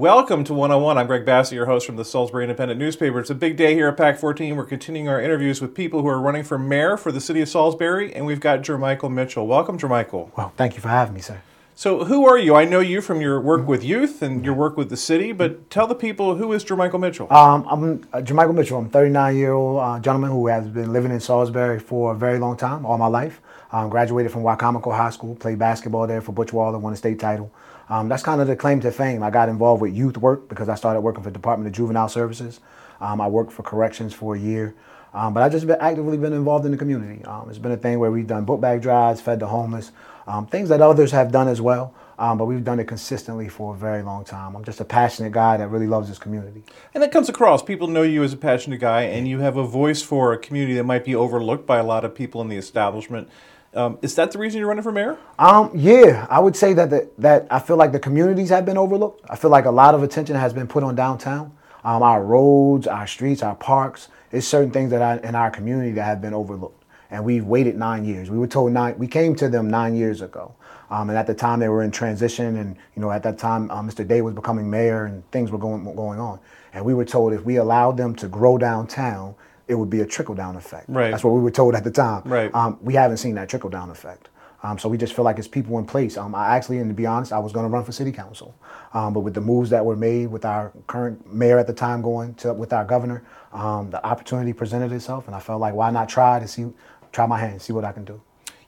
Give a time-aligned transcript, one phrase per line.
[0.00, 0.96] Welcome to 101.
[0.96, 3.20] I'm Greg Bassett, your host from the Salisbury Independent newspaper.
[3.20, 4.56] It's a big day here at PAC 14.
[4.56, 7.50] We're continuing our interviews with people who are running for mayor for the city of
[7.50, 9.46] Salisbury, and we've got Jermichael Mitchell.
[9.46, 10.34] Welcome, Jermichael.
[10.38, 11.42] Well, thank you for having me, sir.
[11.74, 12.54] So, who are you?
[12.54, 15.68] I know you from your work with youth and your work with the city, but
[15.68, 17.30] tell the people who is Jermichael Mitchell?
[17.30, 18.78] Um, I'm uh, Jermichael Mitchell.
[18.78, 22.16] I'm a 39 year old uh, gentleman who has been living in Salisbury for a
[22.16, 23.42] very long time, all my life.
[23.72, 27.20] Um, graduated from Wicomico High School, played basketball there for Butch Waller, won a state
[27.20, 27.52] title.
[27.88, 29.22] Um, that's kind of the claim to fame.
[29.22, 32.60] I got involved with youth work because I started working for Department of Juvenile Services.
[33.00, 34.74] Um, I worked for corrections for a year.
[35.12, 37.24] Um, but I've just been actively been involved in the community.
[37.24, 39.90] Um, it's been a thing where we've done book bag drives, fed the homeless,
[40.26, 41.94] um, things that others have done as well.
[42.18, 44.54] Um, but we've done it consistently for a very long time.
[44.54, 46.62] I'm just a passionate guy that really loves this community.
[46.92, 47.62] And that comes across.
[47.62, 50.74] People know you as a passionate guy, and you have a voice for a community
[50.74, 53.28] that might be overlooked by a lot of people in the establishment.
[53.72, 55.16] Um, is that the reason you're running for mayor?
[55.38, 58.76] Um, yeah, I would say that the, that I feel like the communities have been
[58.76, 59.24] overlooked.
[59.30, 61.52] I feel like a lot of attention has been put on downtown,
[61.84, 64.08] um, our roads, our streets, our parks.
[64.30, 66.82] There's certain things that I, in our community that have been overlooked,
[67.12, 68.28] and we've waited nine years.
[68.28, 68.98] We were told nine.
[68.98, 70.52] We came to them nine years ago,
[70.90, 73.70] um, and at the time they were in transition, and you know at that time
[73.70, 74.06] uh, Mr.
[74.06, 76.40] Day was becoming mayor, and things were going going on,
[76.72, 79.36] and we were told if we allowed them to grow downtown
[79.70, 80.86] it would be a trickle down effect.
[80.88, 81.10] Right.
[81.10, 82.22] That's what we were told at the time.
[82.24, 82.52] Right.
[82.54, 84.28] Um, we haven't seen that trickle down effect.
[84.62, 86.18] Um, so we just feel like it's people in place.
[86.18, 88.54] Um, I actually, and to be honest, I was going to run for city council,
[88.92, 92.02] um, but with the moves that were made with our current mayor at the time
[92.02, 95.90] going to with our governor, um, the opportunity presented itself, and I felt like why
[95.90, 96.66] not try to see,
[97.10, 98.20] try my hand, see what I can do.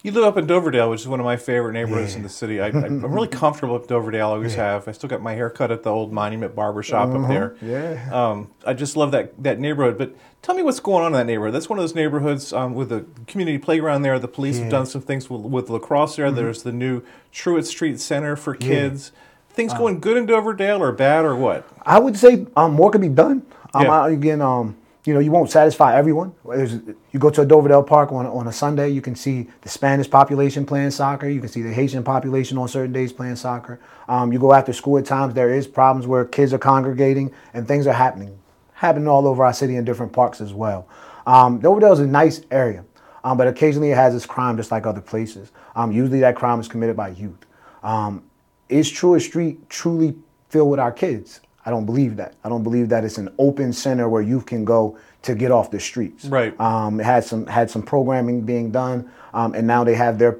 [0.05, 2.17] You live up in Doverdale, which is one of my favorite neighborhoods yeah.
[2.17, 2.61] in the city.
[2.61, 4.17] I, am really comfortable at Doverdale.
[4.17, 4.73] I always yeah.
[4.73, 4.89] have.
[4.89, 7.23] I still got my hair cut at the old Monument Barber Shop mm-hmm.
[7.23, 7.57] up there.
[7.63, 8.11] Yeah.
[8.13, 9.99] Um, I just love that that neighborhood.
[9.99, 11.55] But tell me what's going on in that neighborhood.
[11.55, 14.19] That's one of those neighborhoods um, with the community playground there.
[14.19, 14.63] The police yeah.
[14.63, 16.27] have done some things with, with lacrosse there.
[16.27, 16.37] Mm-hmm.
[16.37, 19.13] There's the new Truett Street Center for kids.
[19.51, 21.65] Things uh, going good in Doverdale or bad or what?
[21.83, 23.47] I would say um, more could be done.
[23.73, 26.33] Um, again, um, you know, you won't satisfy everyone.
[26.45, 26.75] There's,
[27.11, 30.09] you go to a Doverdale Park on, on a Sunday, you can see the Spanish
[30.09, 31.29] population playing soccer.
[31.29, 33.81] You can see the Haitian population on certain days playing soccer.
[34.09, 37.67] Um, you go after school at times, there is problems where kids are congregating and
[37.67, 38.39] things are happening,
[38.75, 40.89] happening all over our city in different parks as well.
[41.27, 42.85] Um, Doverdale is a nice area,
[43.25, 45.51] um, but occasionally it has its crime just like other places.
[45.75, 47.45] Um, usually that crime is committed by youth.
[47.83, 48.23] Um,
[48.69, 50.15] is Truett Street truly
[50.49, 51.41] filled with our kids?
[51.65, 52.35] I don't believe that.
[52.45, 55.71] I don't believe that it's an open center where youth can go to get off
[55.71, 56.25] the streets.
[56.25, 56.59] Right.
[56.61, 60.39] Um, it had some had some programming being done, um, and now they have their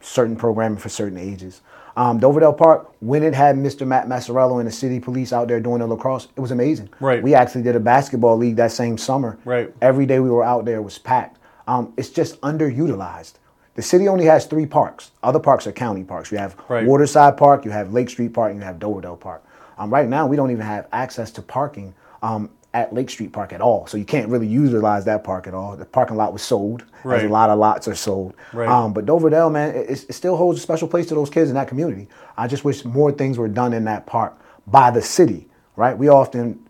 [0.00, 1.60] certain programming for certain ages.
[1.94, 3.86] Um, Doverdale Park, when it had Mr.
[3.86, 6.88] Matt Massarello and the city police out there doing the lacrosse, it was amazing.
[7.00, 7.22] Right.
[7.22, 9.38] We actually did a basketball league that same summer.
[9.44, 9.74] Right.
[9.82, 11.38] Every day we were out there was packed.
[11.68, 13.34] Um, it's just underutilized.
[13.74, 15.12] The city only has three parks.
[15.22, 16.30] Other parks are county parks.
[16.30, 16.86] You have right.
[16.86, 19.44] Waterside Park, you have Lake Street Park, and you have Doverdale Park.
[19.78, 23.52] Um, right now, we don't even have access to parking um, at Lake Street Park
[23.52, 23.86] at all.
[23.86, 25.76] So you can't really utilize that park at all.
[25.76, 27.18] The parking lot was sold, right.
[27.18, 28.34] as a lot of lots are sold.
[28.52, 28.68] Right.
[28.68, 31.54] Um, but Doverdale, man, it, it, still holds a special place to those kids in
[31.54, 32.08] that community.
[32.36, 35.96] I just wish more things were done in that park by the city, right?
[35.96, 36.64] We often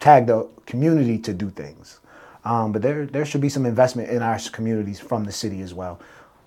[0.00, 2.00] tag the community to do things.
[2.44, 5.74] Um, but there, there should be some investment in our communities from the city as
[5.74, 6.00] well.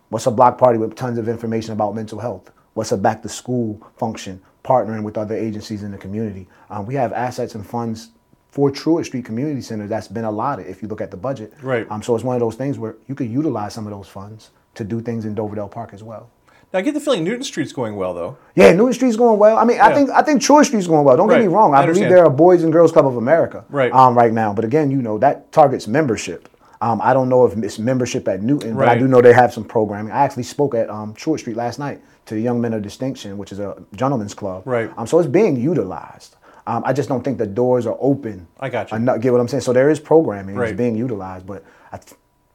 [0.10, 2.52] What's a block party with tons of information about mental health?
[2.74, 6.48] What's a back to school function partnering with other agencies in the community?
[6.70, 8.10] Um, we have assets and funds
[8.50, 11.54] for Truett Street Community Center that's been allotted if you look at the budget.
[11.62, 11.90] Right.
[11.90, 14.52] Um, so it's one of those things where you could utilize some of those funds
[14.76, 16.30] to do things in Doverdale Park as well.
[16.72, 18.38] Now I get the feeling Newton Street's going well though.
[18.56, 19.58] Yeah, Newton Street's going well.
[19.58, 19.88] I mean, yeah.
[19.88, 21.18] I think I think Truett Street's going well.
[21.18, 21.40] Don't right.
[21.40, 21.74] get me wrong.
[21.74, 23.92] I, I believe there are Boys and Girls Club of America right.
[23.92, 24.54] Um, right now.
[24.54, 26.48] But again, you know, that targets membership.
[26.82, 28.86] Um, I don't know if it's membership at Newton, right.
[28.86, 30.14] but I do know they have some programming.
[30.14, 33.38] I actually spoke at um, Truett Street last night to the Young Men of Distinction,
[33.38, 34.64] which is a gentleman's club.
[34.66, 34.92] Right.
[34.98, 36.36] Um, so it's being utilized.
[36.68, 38.48] Um, I just don't think the doors are open.
[38.60, 38.98] I got you.
[38.98, 39.62] Enough, get what I'm saying?
[39.62, 40.70] So there is programming right.
[40.70, 42.00] it's being utilized, but I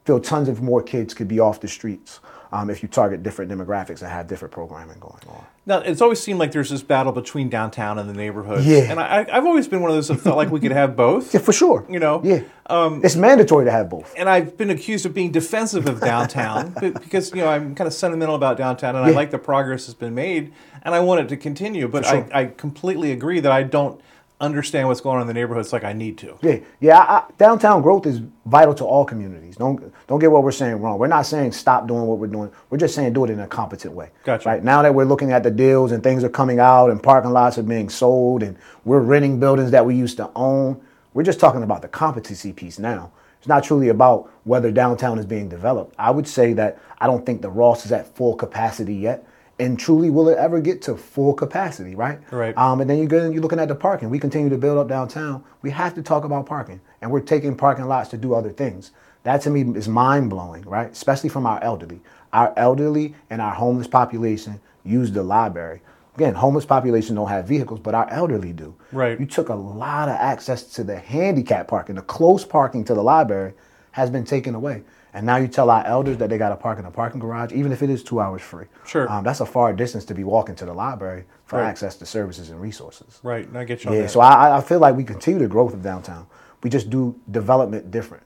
[0.05, 3.51] feel tons of more kids could be off the streets um, if you target different
[3.51, 5.45] demographics and have different programming going on.
[5.65, 8.65] Now, it's always seemed like there's this battle between downtown and the neighborhoods.
[8.67, 8.91] Yeah.
[8.91, 11.33] And I, have always been one of those that felt like we could have both.
[11.33, 11.85] Yeah, for sure.
[11.89, 12.21] You know?
[12.23, 12.41] Yeah.
[12.67, 14.13] Um, it's mandatory to have both.
[14.17, 17.93] And I've been accused of being defensive of downtown because, you know, I'm kind of
[17.93, 19.11] sentimental about downtown and Yeah.
[19.11, 20.53] I like the progress that's been made
[20.83, 21.87] and I want it to continue.
[21.87, 22.27] But sure.
[22.31, 23.99] I, I completely agree that I don't
[24.41, 26.37] understand what's going on in the neighborhoods like I need to.
[26.41, 26.99] Yeah, yeah.
[26.99, 29.55] I, downtown growth is vital to all communities.
[29.55, 30.99] Don't don't get what we're saying wrong.
[30.99, 32.51] We're not saying stop doing what we're doing.
[32.69, 34.09] We're just saying do it in a competent way.
[34.23, 34.47] Gotcha.
[34.47, 37.31] Right now that we're looking at the deals and things are coming out and parking
[37.31, 40.81] lots are being sold and we're renting buildings that we used to own.
[41.13, 43.11] We're just talking about the competency piece now.
[43.37, 45.95] It's not truly about whether downtown is being developed.
[45.97, 49.25] I would say that I don't think the Ross is at full capacity yet.
[49.59, 52.19] And truly will it ever get to full capacity, right?
[52.31, 52.57] Right.
[52.57, 54.09] Um, and then you go and you're looking at the parking.
[54.09, 55.43] We continue to build up downtown.
[55.61, 58.91] We have to talk about parking, and we're taking parking lots to do other things.
[59.23, 60.91] That to me is mind blowing, right?
[60.91, 62.01] Especially from our elderly.
[62.33, 65.81] Our elderly and our homeless population use the library.
[66.15, 68.75] Again, homeless population don't have vehicles, but our elderly do.
[68.91, 69.19] Right.
[69.19, 73.03] You took a lot of access to the handicap parking, the close parking to the
[73.03, 73.53] library
[73.91, 74.83] has been taken away.
[75.15, 77.53] And now you tell our elders that they got to park in a parking garage,
[77.53, 78.65] even if it is two hours free.
[78.85, 79.09] Sure.
[79.09, 81.67] Um, that's a far distance to be walking to the library for Right.
[81.69, 83.21] access to services and resources.
[83.23, 83.47] Right.
[83.47, 84.09] And I get you on Yeah, that.
[84.11, 86.27] so I, I feel like we continue the growth of downtown.
[86.63, 88.23] We just do development different.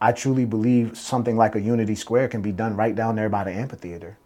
[0.00, 3.44] I truly believe something like a Unity Square can be done right down there by
[3.44, 4.18] the amphitheater.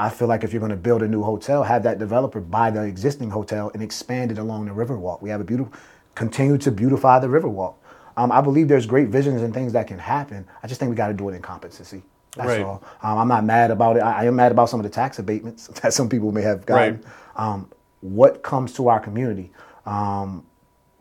[0.00, 2.72] I feel like if you're going to build a new hotel, have that developer buy
[2.72, 5.22] the existing hotel and expand it along the Riverwalk.
[5.22, 5.72] We have a beautiful,
[6.16, 7.74] continue to beautify the Riverwalk.
[8.16, 10.46] Um, I believe there's great visions and things that can happen.
[10.62, 12.02] I just think we got to do it in competency.
[12.36, 12.62] That's Right.
[12.62, 12.82] all.
[13.02, 14.00] Um, I'm not mad about it.
[14.00, 16.66] I, I am mad about some of the tax abatements that some people may have
[16.66, 16.94] gotten.
[16.96, 17.04] Right.
[17.36, 17.70] Um,
[18.00, 19.52] what comes to our community?
[19.86, 20.44] Um,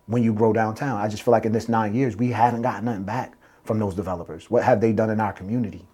[0.08, 1.00] when you grow downtown.
[1.00, 3.34] I just feel like in this nine years, we haven't gotten nothing back
[3.64, 4.50] from those developers.
[4.52, 5.88] What have they done in our community?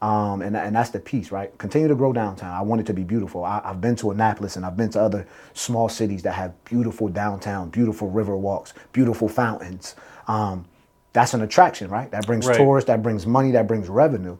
[0.00, 1.56] Um, and, and that's the piece, right?
[1.58, 2.54] Continue to grow downtown.
[2.54, 3.44] I want it to be beautiful.
[3.44, 7.08] I, I've been to Annapolis and I've been to other small cities that have beautiful
[7.08, 9.96] downtown, beautiful river walks, beautiful fountains.
[10.28, 10.66] Um,
[11.12, 12.10] that's an attraction, right?
[12.10, 12.56] That brings Right.
[12.56, 14.36] tourists, that brings money, that brings revenue.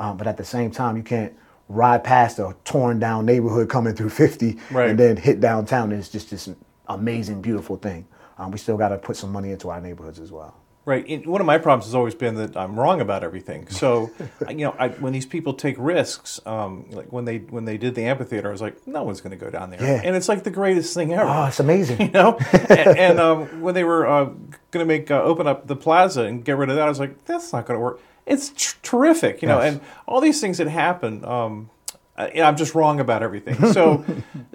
[0.00, 1.32] Um, but at the same time, you can't
[1.68, 4.90] ride past a torn down neighborhood coming through 50 Right.
[4.90, 6.48] and then hit downtown and it's just this
[6.88, 8.06] amazing, beautiful thing.
[8.38, 10.54] Um, we still got to put some money into our neighborhoods as well.
[10.86, 11.04] Right.
[11.08, 13.66] And one of my problems has always been that I'm wrong about everything.
[13.68, 14.12] So,
[14.48, 17.96] you know, I, when these people take risks, um, like when they when they did
[17.96, 19.82] the amphitheater, I was like, no one's going to go down there.
[19.82, 20.00] Yeah.
[20.04, 21.28] And it's like the greatest thing ever.
[21.28, 22.00] Oh, it's amazing.
[22.06, 22.38] you know.
[22.70, 24.26] and and um, when they were uh,
[24.70, 27.00] going to make uh, open up the plaza and get rid of that, I was
[27.00, 28.00] like, that's not going to work.
[28.24, 29.60] It's tr- terrific, you know.
[29.60, 29.74] Yes.
[29.74, 31.68] And all these things that happen, um,
[32.16, 33.72] I, I'm just wrong about everything.
[33.72, 34.04] So,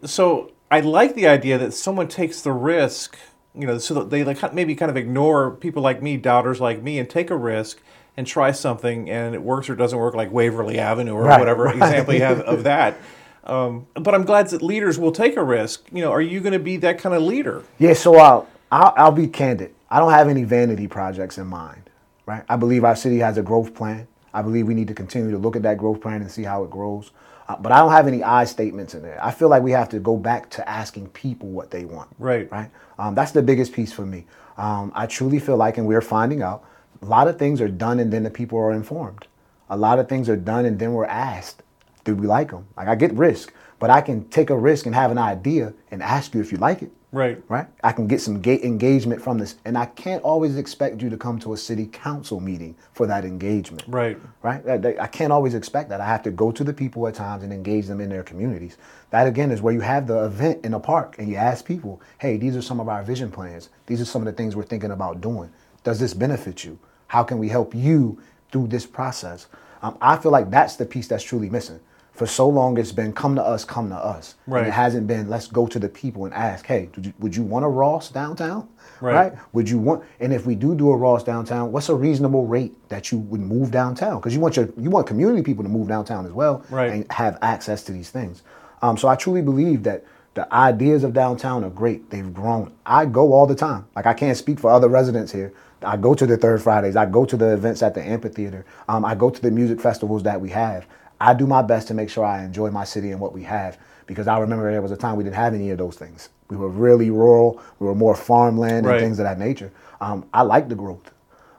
[0.05, 3.17] so I like the idea that someone takes the risk,
[3.55, 6.81] you know, so that they like maybe kind of ignore people like me, doubters like
[6.81, 7.79] me, and take a risk.
[8.17, 11.63] And try something, and it works or doesn't work, like Waverly Avenue or Right, whatever
[11.63, 11.75] right.
[11.77, 12.97] example you have of that.
[13.45, 15.85] Um, but I'm glad that leaders will take a risk.
[15.93, 17.63] You know, are you going to be that kind of leader?
[17.79, 19.73] Yeah, so uh, I'll, I'll be candid.
[19.89, 21.89] I don't have any vanity projects in mind,
[22.25, 22.43] right?
[22.49, 24.07] I believe our city has a growth plan.
[24.33, 26.65] I believe we need to continue to look at that growth plan and see how
[26.65, 27.11] it grows.
[27.57, 29.19] But I don't have any I statements in there.
[29.23, 32.09] I feel like we have to go back to asking people what they want.
[32.19, 32.51] Right.
[32.51, 32.69] Right.
[32.99, 34.25] Um, that's the biggest piece for me.
[34.57, 36.63] Um, I truly feel like, and we're finding out,
[37.01, 39.25] a lot of things are done and then the people are informed.
[39.69, 41.63] A lot of things are done and then we're asked,
[42.03, 42.67] do we like them?
[42.77, 46.01] Like I get risk, but I can take a risk and have an idea and
[46.03, 47.43] ask you if you like it Right.
[47.49, 47.67] right?
[47.83, 51.17] I can get some ga- engagement from this, and I can't always expect you to
[51.17, 54.17] come to a city council meeting for that engagement, Right.
[54.43, 54.63] Right?
[54.63, 55.99] That- I can't always expect that.
[55.99, 58.77] I have to go to the people at times and engage them in their communities.
[59.09, 61.99] That again is where you have the event in a park, and you ask people,
[62.19, 63.67] "Hey, these are some of our vision plans.
[63.87, 65.49] These are some of the things we're thinking about doing.
[65.83, 66.77] Does this benefit you?
[67.07, 68.19] How can we help you
[68.53, 69.47] through this process?"
[69.83, 71.79] Um, I feel like that's the piece that's truly missing.
[72.11, 74.35] For so long, it's been come to us, come to us.
[74.45, 74.67] And Right.
[74.67, 77.43] it hasn't been let's go to the people and ask, hey, would you, would you
[77.43, 78.67] want a Ross downtown?
[78.99, 79.33] Right.
[79.53, 80.03] Would you want?
[80.19, 83.39] And if we do do a Ross downtown, what's a reasonable rate that you would
[83.41, 84.17] move downtown?
[84.17, 86.91] Because you want your you want community people to move downtown as well Right.
[86.91, 88.43] and have access to these things.
[88.83, 90.03] Um, so I truly believe that
[90.33, 92.09] the ideas of downtown are great.
[92.09, 92.71] They've grown.
[92.85, 93.85] I go all the time.
[93.95, 95.53] Like I can't speak for other residents here.
[95.83, 96.95] I go to the third Fridays.
[96.95, 98.65] I go to the events at the amphitheater.
[98.87, 100.85] Um, I go to the music festivals that we have.
[101.21, 103.77] I do my best to make sure I enjoy my city and what we have
[104.07, 106.29] because I remember there was a time we didn't have any of those things.
[106.49, 107.61] We were really rural.
[107.77, 108.93] We were more farmland Right.
[108.95, 109.71] and things of that nature.
[110.01, 111.11] Um, I like the growth,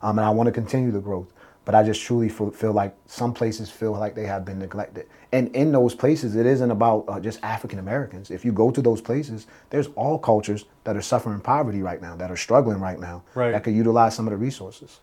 [0.02, 1.33] um, and I want to continue the growth.
[1.64, 5.07] But I just truly feel, feel like some places feel like they have been neglected.
[5.31, 8.33] And in those places, it isn't about uh, just African Americans.
[8.33, 12.16] If you go to those places, there's all cultures that are suffering poverty right now,
[12.16, 13.52] that are struggling right now, Right.
[13.52, 14.99] that could utilize some of the resources.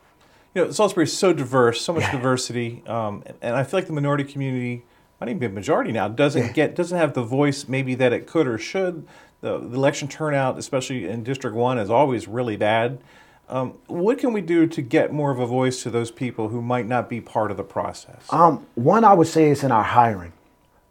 [0.56, 3.88] You know, Salisbury is so diverse, so much diversity, um, and, and I feel like
[3.88, 4.84] the minority community,
[5.22, 6.52] might even be a majority now, doesn't Yeah.
[6.54, 9.06] get doesn't have the voice maybe that it could or should.
[9.42, 13.00] The, the election turnout, especially in District One, is always really bad.
[13.48, 16.62] Um, what can we do to get more of a voice to those people who
[16.62, 18.26] might not be part of the process?
[18.32, 20.34] Um, one, I would say is in our hiring.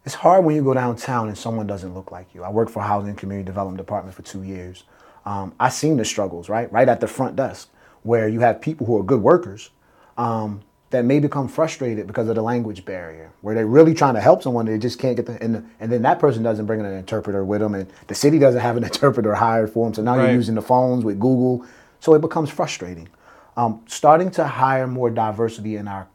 [0.05, 2.43] It's hard when you go downtown and someone doesn't look like you.
[2.43, 4.85] I worked for Housing and Community Development Department for two years.
[5.27, 6.71] Um, I seen the struggles, right?
[6.73, 7.69] Right at the front desk,
[8.03, 9.71] where you have people who are good workers
[10.17, 14.21] um, that may become frustrated because of the language barrier, where they're really trying to
[14.21, 16.81] help someone, they just can't get the, and, the, and then that person doesn't bring
[16.81, 20.03] an interpreter with them, and the city doesn't have an interpreter hired for them, so
[20.03, 20.27] now Right.
[20.27, 21.65] you're using the phones with Google,
[22.01, 23.09] so it becomes frustrating.
[23.57, 26.07] Um, starting to hire more diversity in our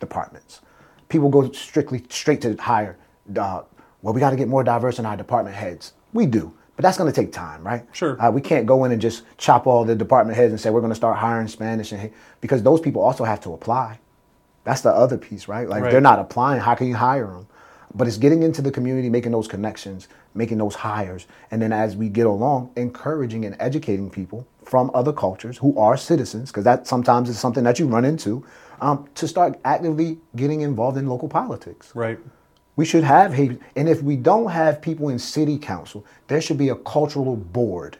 [0.00, 0.60] departments.
[1.08, 2.96] People go strictly straight to hire
[3.36, 3.62] uh,
[4.02, 5.92] well, we got to get more diverse in our department heads.
[6.12, 6.54] We do.
[6.78, 7.84] But that's going to take time, right?
[7.90, 8.16] Sure.
[8.22, 10.78] Uh, we can't go in and just chop all the department heads and say we're
[10.80, 13.98] going to start hiring Spanish and because those people also have to apply.
[14.62, 15.68] That's the other piece, right?
[15.68, 15.90] Like Right.
[15.90, 16.60] they're not applying.
[16.60, 17.48] How can you hire them?
[17.96, 21.96] But it's getting into the community, making those connections, making those hires, and then as
[21.96, 26.86] we get along, encouraging and educating people from other cultures who are citizens, because that
[26.86, 28.44] sometimes is something that you run into,
[28.80, 31.90] um, to start actively getting involved in local politics.
[31.96, 32.20] Right.
[32.78, 36.68] We should have and if we don't have people in city council, there should be
[36.68, 37.98] a cultural board.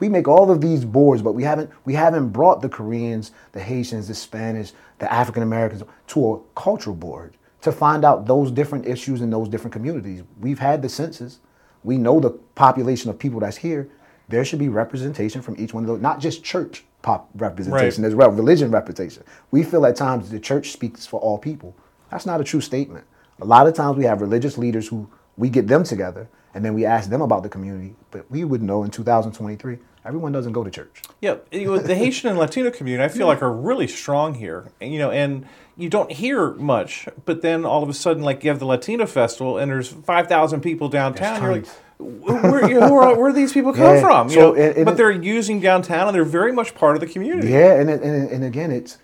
[0.00, 3.60] We make all of these boards, but we haven't we haven't brought the Koreans, the
[3.60, 8.86] Haitians, the Spanish, the African Americans to a cultural board to find out those different
[8.86, 10.22] issues in those different communities.
[10.40, 11.40] We've had the census.
[11.82, 13.90] We know the population of people that's here.
[14.30, 18.08] There should be representation from each one of those, not just church pop representation Right.
[18.08, 19.22] as well, religion representation.
[19.50, 21.74] We feel at times the church speaks for all people.
[22.10, 23.04] That's not a true statement.
[23.40, 26.74] A lot of times we have religious leaders who we get them together and then
[26.74, 27.94] we ask them about the community.
[28.10, 31.02] But we would know in 2023, everyone doesn't go to church.
[31.20, 34.70] Yeah, the Haitian and Latino community, I feel like, are really strong here.
[34.80, 38.44] And, You know, and you don't hear much, but then all of a sudden, like
[38.44, 41.42] you have the Latino festival, and there's five thousand people downtown.
[41.42, 41.66] You're like,
[41.98, 44.28] where, you know, where, where these people come Yeah, from?
[44.28, 47.00] You so know, it- it- but they're using downtown, and they're very much part of
[47.00, 47.48] the community.
[47.48, 48.98] Yeah, and, it- and, and again, it's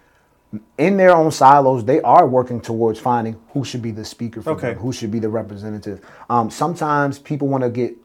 [0.78, 1.85] in their own silos.
[1.85, 4.71] They are working towards finding who should be the speaker for Okay.
[4.75, 6.00] them, who should be the representative.
[6.28, 7.97] Um, sometimes people want to get,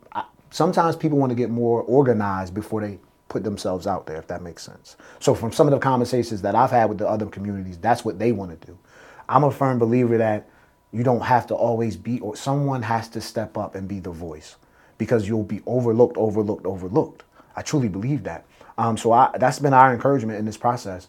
[0.51, 2.99] sometimes people want to get more organized before they
[3.29, 4.95] put themselves out there, if that makes sense.
[5.19, 8.19] So from some of the conversations that I've had with the other communities, that's what
[8.19, 8.77] they want to do.
[9.27, 10.47] I'm a firm believer that
[10.91, 14.11] you don't have to always be, or someone has to step up and be the
[14.11, 14.55] voice
[14.97, 17.23] because you'll be overlooked, overlooked, overlooked.
[17.55, 18.45] I truly believe that.
[18.77, 21.07] Um, so I, that's been our encouragement in this process.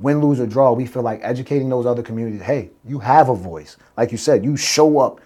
[0.00, 2.40] Win, lose, or draw, we feel like educating those other communities.
[2.40, 3.76] Hey, you have a voice.
[3.96, 5.20] Like you said, you show up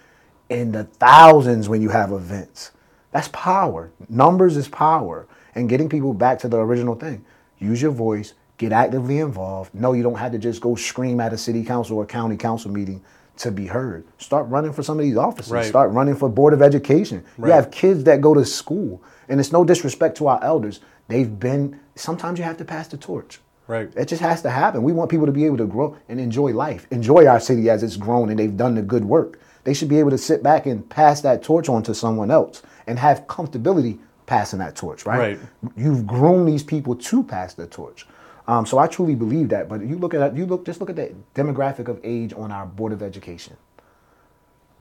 [0.48, 2.72] in the thousands when you have events.
[3.12, 3.92] That's power.
[4.08, 5.26] Numbers is power.
[5.54, 7.24] And getting people back to the original thing.
[7.58, 9.72] Use your voice, get actively involved.
[9.72, 12.72] No, you don't have to just go scream at a city council or county council
[12.72, 13.00] meeting
[13.36, 14.04] to be heard.
[14.18, 15.52] Start running for some of these offices.
[15.52, 15.64] Right.
[15.64, 17.24] Start running for board of education.
[17.38, 17.48] Right.
[17.48, 19.02] You have kids that go to school.
[19.28, 20.80] And it's no disrespect to our elders.
[21.08, 23.40] They've been sometimes you have to pass the torch.
[23.66, 23.90] Right.
[23.96, 24.82] It just has to happen.
[24.82, 27.82] We want people to be able to grow and enjoy life, enjoy our city as
[27.82, 29.40] it's grown and they've done the good work.
[29.64, 32.62] They should be able to sit back and pass that torch on to someone else
[32.86, 35.18] and have comfortability passing that torch, right?
[35.18, 35.38] Right.
[35.76, 38.06] You've groomed these people to pass the torch.
[38.46, 39.68] Um, so I truly believe that.
[39.68, 42.66] But you look at you look just look at the demographic of age on our
[42.66, 43.56] board of education.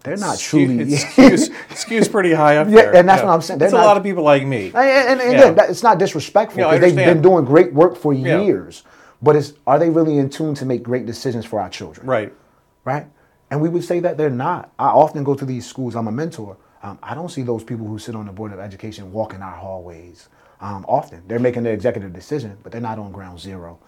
[0.04, 0.86] They're not truly.
[0.86, 2.96] Skews, skews pretty high up Yeah, there.
[2.98, 3.60] and that's what I'm saying.
[3.60, 4.68] They're It's a lot of people like me.
[4.68, 5.50] And, and, and Yeah.
[5.52, 8.42] again, it's not disrespectful Yeah, because they've been doing great work for Yeah.
[8.42, 8.84] years.
[9.22, 12.06] But it's are they really in tune to make great decisions for our children?
[12.06, 12.34] Right.
[12.84, 13.08] Right?
[13.50, 14.72] And we would say that they're not.
[14.78, 15.96] I often go to these schools.
[15.96, 16.58] I'm a mentor.
[16.82, 19.56] Um, I don't see those people who sit on the board of education walking our
[19.56, 20.28] hallways.
[20.60, 23.80] Um, often they're making their executive decision, but they're not on ground zero.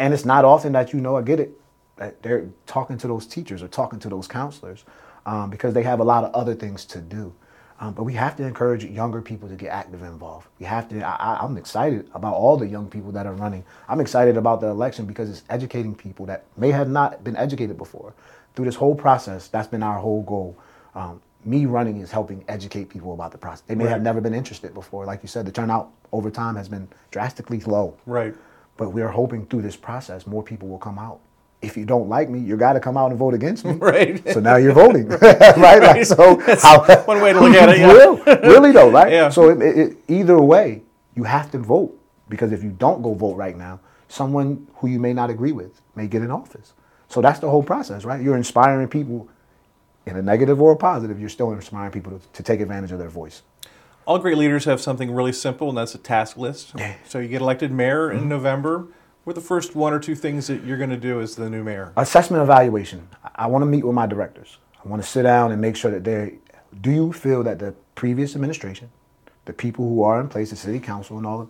[0.00, 1.16] And it's not often that you know.
[1.16, 1.52] I get it.
[1.96, 4.84] That they're talking to those teachers or talking to those counselors
[5.26, 7.34] um, because they have a lot of other things to do.
[7.78, 10.46] Um, but we have to encourage younger people to get active and involved.
[10.58, 11.02] We have to.
[11.02, 13.64] I, I'm excited about all the young people that are running.
[13.86, 17.76] I'm excited about the election because it's educating people that may have not been educated
[17.76, 18.14] before.
[18.54, 20.56] Through this whole process, that's been our whole goal.
[20.94, 23.60] Um, me running is helping educate people about the process.
[23.66, 25.04] They may have never been interested before.
[25.04, 27.94] Like you said, the turnout over time has been drastically low.
[28.06, 28.34] Right.
[28.78, 31.20] But we are hoping through this process, more people will come out.
[31.62, 33.72] If you don't like me, you got to come out and vote against me.
[33.80, 34.22] Right.
[34.30, 35.80] So now you're voting, right?
[35.82, 37.92] Like, so how, one way to look at it, yeah.
[37.92, 39.10] Real- really though, right?
[39.10, 39.28] Yeah.
[39.30, 40.82] So it, it, it- either way,
[41.14, 41.98] you have to vote
[42.28, 45.80] because if you don't go vote right now, someone who you may not agree with
[45.94, 46.74] may get in office.
[47.08, 48.20] So that's the whole process, right?
[48.20, 49.28] You're inspiring people
[50.06, 51.18] in a negative or a positive.
[51.18, 53.42] You're still inspiring people to, to take advantage of their voice.
[54.06, 56.74] All great leaders have something really simple, and that's a task list.
[57.08, 58.18] So you get elected mayor Mm-hmm.
[58.24, 58.86] in November.
[59.26, 61.50] What are the first one or two things that you're going to do as the
[61.50, 61.92] new mayor?
[61.96, 63.08] Assessment evaluation.
[63.34, 64.58] I want to meet with my directors.
[64.84, 66.34] I want to sit down and make sure that they
[66.80, 68.88] do you feel that the previous administration,
[69.44, 71.48] the people who are in place, the city council and all of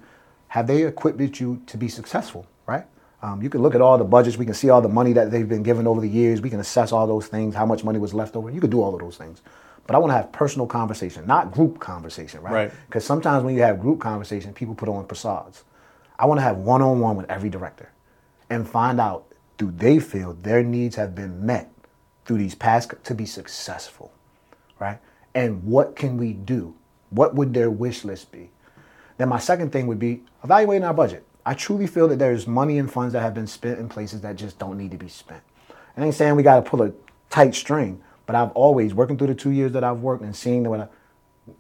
[0.49, 2.87] have they equipped you to be successful, right?
[3.21, 5.31] Um, you can look at all the budgets, we can see all the money that
[5.31, 7.99] they've been given over the years, we can assess all those things, how much money
[7.99, 8.49] was left over.
[8.49, 9.43] You could do all of those things.
[9.87, 12.55] But I want to have personal conversation, not group conversation, right?
[12.55, 12.73] Right.
[12.87, 15.65] Because sometimes when you have group conversation, people put on facades.
[16.19, 17.91] I want to have one on one with every director
[18.49, 19.27] and find out
[19.59, 21.73] do they feel their needs have been met
[22.25, 24.13] through these past to be successful,
[24.79, 24.99] right?
[25.35, 26.75] And what can we do?
[27.11, 28.51] What would their wish list be?
[29.19, 31.25] Then my second thing would be evaluating our budget.
[31.45, 34.37] I truly feel that there's money and funds that have been spent in places that
[34.37, 35.43] just don't need to be spent.
[35.97, 36.93] I ain't saying we got to pull a
[37.31, 40.65] tight string, But I've always working through the two years that I've worked and seeing
[40.65, 40.89] that I,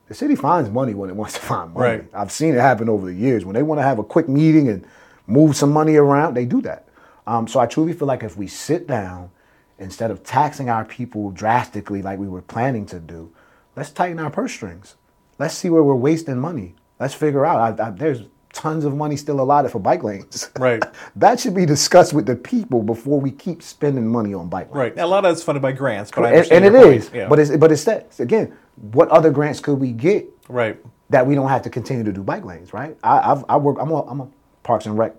[0.09, 1.99] the city finds money when it wants to find money.
[1.99, 2.09] Right.
[2.14, 3.45] I've seen it happen over the years.
[3.45, 4.87] When they want to have a quick meeting and
[5.26, 6.88] move some money around, they do that.
[7.26, 9.31] Um, so I truly feel like if we sit down,
[9.78, 13.33] instead of taxing our people drastically like we were planning to do,
[13.75, 14.97] let's tighten our purse strings.
[15.38, 16.75] Let's see where we're wasting money.
[16.99, 17.81] Let's figure out.
[17.81, 20.50] I, I, there's tons of money still allotted for bike lanes.
[20.59, 20.83] Right.
[21.16, 24.97] that should be discussed with the people before we keep spending money on bike lanes.
[24.97, 24.99] Right.
[24.99, 27.11] A lot of that's funded by grants, but I And, and it your is.
[27.12, 27.28] Yeah.
[27.28, 28.57] But it's but it's that again.
[28.76, 30.78] What other grants could we get right.
[31.11, 32.97] that we don't have to continue to do bike lanes, right?
[33.02, 33.78] I, I've, I work.
[33.80, 34.28] I'm a, I'm a
[34.62, 35.14] Parks and Rec.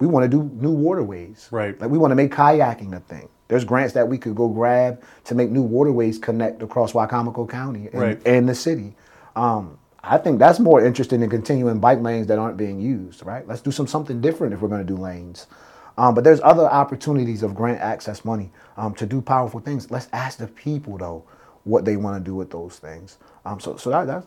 [0.00, 1.78] We want to do new waterways, Right.
[1.78, 3.28] Like we want to make kayaking a thing.
[3.48, 7.88] There's grants that we could go grab to make new waterways connect across Wicomico County
[7.92, 8.26] and, Right.
[8.26, 8.94] and the city.
[9.36, 13.46] Um, I think that's more interesting than continuing bike lanes that aren't being used, right?
[13.46, 15.46] Let's do some something different if we're going to do lanes.
[15.98, 19.90] Um, but there's other opportunities of grant access money um, to do powerful things.
[19.90, 21.24] Let's ask the people though
[21.70, 23.18] what they want to do with those things.
[23.44, 24.26] Um, so so that, that's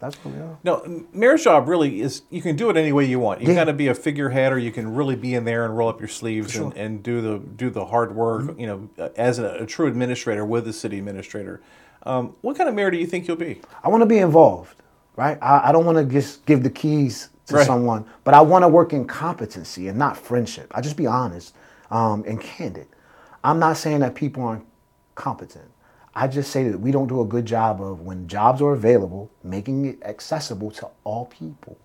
[0.00, 0.58] that's what we are.
[0.64, 3.40] No, mayor's job really is you can do it any way you want.
[3.40, 3.54] You Yeah.
[3.54, 5.98] got to be a figurehead, or you can really be in there and roll up
[6.00, 6.62] your sleeves Sure.
[6.64, 6.78] Mm-hmm.
[6.78, 8.58] and, and do the do the hard work.
[8.58, 11.60] You know, as a, a true administrator with the city administrator.
[12.06, 13.62] Um, what kind of mayor do you think you'll be?
[13.82, 14.74] I want to be involved,
[15.16, 15.38] right?
[15.40, 17.66] I, I don't want to just give the keys to Right.
[17.66, 20.70] someone, but I want to work in competency and not friendship.
[20.74, 21.54] I just be honest
[21.90, 22.88] um, and candid.
[23.42, 24.66] I'm not saying that people aren't
[25.14, 25.70] competent.
[26.16, 29.32] I just say that we don't do a good job of when jobs are available,
[29.42, 31.76] making it accessible to all people.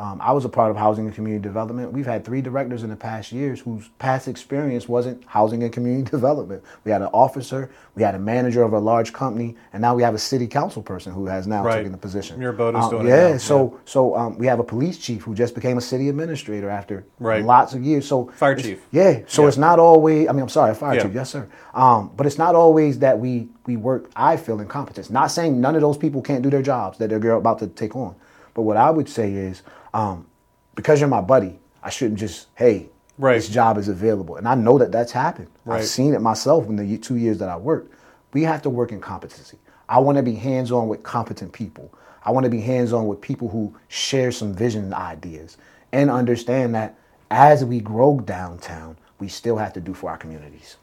[0.00, 1.92] Um, I was a part of housing and community development.
[1.92, 6.08] We've had three directors in the past years whose past experience wasn't housing and community
[6.10, 6.62] development.
[6.84, 10.04] We had an officer, we had a manager of a large company, and now we
[10.04, 11.78] have a city council person who has now Right.
[11.78, 12.38] taken the position.
[12.38, 15.22] Muir Boda's Um, doing it yeah, now, so so um, we have a police chief
[15.24, 17.44] who just became a city administrator after Right.
[17.44, 18.06] lots of years.
[18.06, 18.80] So Fire chief.
[18.92, 19.22] yeah.
[19.26, 19.48] So Yeah.
[19.48, 20.28] it's not always.
[20.28, 21.02] I mean, I'm sorry, fire Yeah.
[21.02, 21.14] chief.
[21.14, 21.46] Yes, sir.
[21.74, 24.08] Um, but it's not always that we we work.
[24.14, 25.10] I feel incompetence.
[25.10, 27.96] Not saying none of those people can't do their jobs that they're about to take
[27.96, 28.14] on.
[28.54, 29.62] But what I would say is,
[29.94, 30.26] um,
[30.74, 33.34] because you're my buddy, I shouldn't just hey, Right.
[33.34, 35.48] this job is available, and I know that that's happened.
[35.64, 35.78] Right.
[35.78, 37.92] I've seen it myself in the two years that I worked.
[38.32, 39.58] We have to work in competency.
[39.88, 41.92] I want to be hands on with competent people.
[42.24, 45.56] I want to be hands on with people who share some vision and ideas
[45.92, 46.96] and understand that
[47.30, 50.76] as we grow downtown, we still have to do for our communities.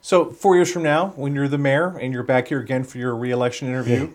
[0.00, 2.96] So four years from now, when you're the mayor and you're back here again for
[2.98, 4.06] your reelection interview, Yeah.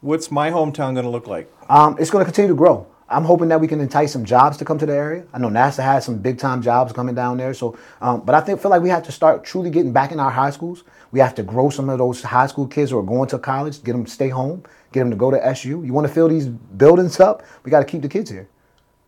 [0.00, 1.50] what's my hometown going to look like?
[1.70, 2.86] Um, it's going to continue to grow.
[3.10, 5.24] I'm hoping that we can entice some jobs to come to the area.
[5.32, 7.54] I know NASA has some big time jobs coming down there.
[7.54, 10.20] So, um, but I think feel like we have to start truly getting back in
[10.20, 10.84] our high schools.
[11.10, 13.82] We have to grow some of those high school kids who are going to college,
[13.82, 15.84] get them to stay home, get them to go to SU.
[15.84, 17.42] You want to fill these buildings up?
[17.64, 18.48] We got to keep the kids here.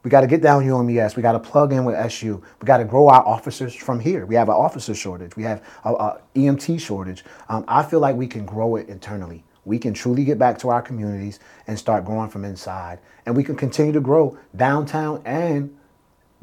[0.03, 1.15] We got to get down UMES.
[1.15, 2.43] We got to plug in with SU.
[2.61, 4.25] We got to grow our officers from here.
[4.25, 5.37] We have an officer shortage.
[5.37, 7.23] We have a, EMT shortage.
[7.51, 9.45] Um, I feel like we can grow it internally.
[9.71, 12.99] We can truly get back to our communities and start growing from inside.
[13.25, 15.77] And we can continue to grow downtown and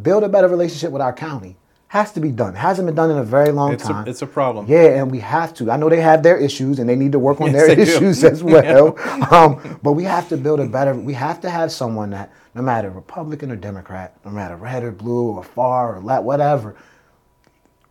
[0.01, 1.57] build a better relationship with our county.
[1.89, 2.55] Has to be done.
[2.55, 4.07] Hasn't been done in a very long It's a- time.
[4.07, 4.65] it's a problem.
[4.69, 5.69] Yeah, and we have to.
[5.69, 7.75] I know they have their issues and they need to work on Yes, their they
[7.75, 7.91] do.
[7.91, 8.97] issues as well.
[9.33, 10.93] um, but we have to build a better.
[10.93, 14.91] We have to have someone that, no matter Republican or Democrat, no matter red or
[14.91, 16.75] blue or far or left, whatever,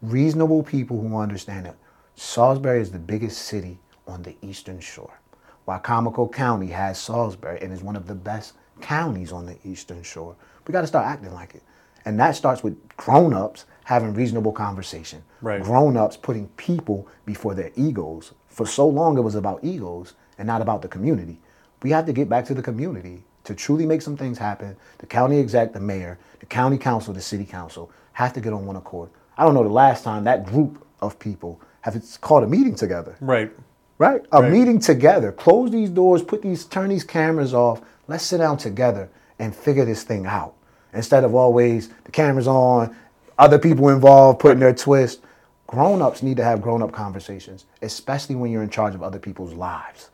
[0.00, 1.76] reasonable people who understand that
[2.14, 5.18] Salisbury is the biggest city on the Eastern Shore.
[5.66, 10.36] Wicomico County has Salisbury and is one of the best counties on the Eastern Shore.
[10.66, 11.62] We got to start acting like it.
[12.04, 15.22] And that starts with grown-ups having reasonable conversation.
[15.42, 15.62] Right.
[15.62, 18.32] Grown-ups putting people before their egos.
[18.48, 21.40] For so long it was about egos and not about the community.
[21.82, 24.76] We have to get back to the community to truly make some things happen.
[24.98, 28.66] The county exec, the mayor, the county council, the city council have to get on
[28.66, 29.10] one accord.
[29.36, 33.16] I don't know the last time that group of people have called a meeting together
[33.20, 33.52] Right.
[33.98, 34.24] Right?
[34.32, 34.52] A Right.
[34.52, 35.32] meeting together.
[35.32, 37.80] Close these doors, put these, turn these cameras off.
[38.08, 40.54] Let's sit down together and figure this thing out.
[40.92, 42.94] Instead of always the cameras on,
[43.38, 45.20] other people involved putting their twist.
[45.66, 49.18] Grown ups need to have grown up conversations, especially when you're in charge of other
[49.18, 50.10] people's lives.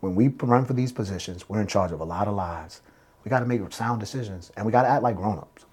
[0.00, 2.82] When we run for these positions, we're in charge of a lot of lives.
[3.24, 5.64] We got to make sound decisions and we got to act like grown ups.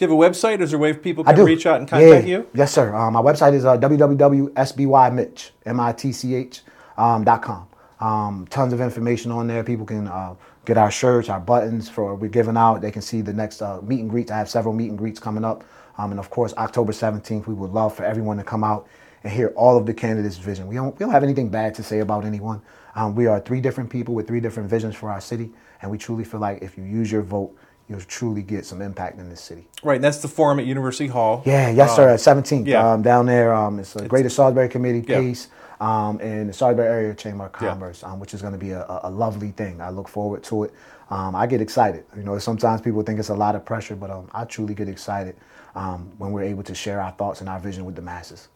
[0.00, 0.62] Do you have a website?
[0.62, 2.38] Is there a way people can reach out and contact Yeah.
[2.38, 2.46] you?
[2.54, 2.94] Yes, sir.
[2.94, 6.62] Um, my website is uh, www.sbymitch, M-I-T-C-H,
[6.96, 7.66] um, dot com.
[8.00, 9.62] Um, tons of information on there.
[9.62, 12.80] People can uh, get our shirts, our buttons for we're giving out.
[12.80, 14.30] They can see the next uh, meet and greets.
[14.30, 15.64] I have several meet and greets coming up.
[15.98, 18.88] Um, and of course, October 17th, we would love for everyone to come out
[19.22, 20.66] and hear all of the candidates' vision.
[20.66, 22.62] We don't, we don't have anything bad to say about anyone.
[22.94, 25.52] Um, we are three different people with three different visions for our city.
[25.82, 27.54] And we truly feel like if you use your vote,
[27.90, 29.66] you'll truly get some impact in this city.
[29.82, 31.42] Right, and that's the forum at University Hall.
[31.44, 32.08] Yeah, yes, sir.
[32.08, 32.92] At 17th, yeah.
[32.92, 33.52] um, down there.
[33.52, 35.34] Um, it's the Greater Salisbury Committee, Yeah.
[35.80, 37.70] Um, and the Salisbury Area Chamber of Yeah.
[37.70, 39.80] Commerce, um, which is going to be a, a lovely thing.
[39.80, 40.74] I look forward to it.
[41.10, 42.04] Um, I get excited.
[42.16, 44.88] You know, sometimes people think it's a lot of pressure, but um, I truly get
[44.88, 45.36] excited
[45.74, 48.48] um, when we're able to share our thoughts and our vision with the masses.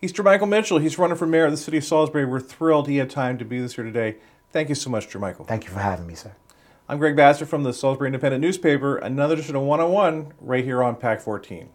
[0.00, 0.78] He's Michael Mitchell.
[0.78, 2.26] He's running for mayor of the city of Salisbury.
[2.26, 4.16] We're thrilled he had time to be this here today.
[4.52, 5.46] Thank you so much, Jermichael.
[5.46, 6.34] Thank you for having me, sir.
[6.90, 8.96] I'm Greg Bassett from the Salisbury Independent Newspaper.
[8.96, 11.68] Another edition of One on One right here on PAC 14.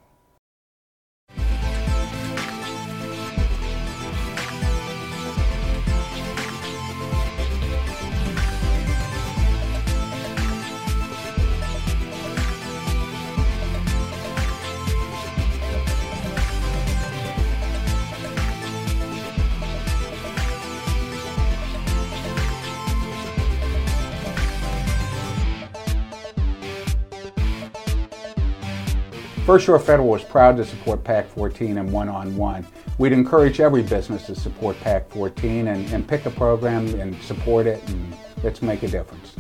[29.54, 32.66] First Shore Federal is proud to support PAC 14 and one on one.
[32.98, 37.68] We'd encourage every business to support PAC 14 and, and pick a program and support
[37.68, 39.36] it, and let's make a difference.